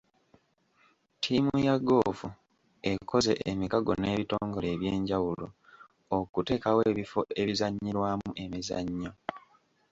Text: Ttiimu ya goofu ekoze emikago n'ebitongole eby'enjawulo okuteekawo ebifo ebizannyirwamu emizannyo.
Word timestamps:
Ttiimu 1.15 1.55
ya 1.67 1.75
goofu 1.87 2.27
ekoze 2.91 3.33
emikago 3.49 3.93
n'ebitongole 3.97 4.67
eby'enjawulo 4.75 5.47
okuteekawo 6.17 6.79
ebifo 6.91 7.19
ebizannyirwamu 7.41 8.29
emizannyo. 8.43 9.11